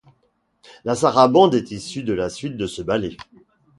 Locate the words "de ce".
2.57-2.81